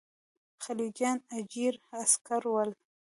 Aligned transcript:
خلجیان 0.63 1.17
اجیر 1.37 1.73
عسکر 2.01 2.43
ول. 2.53 2.71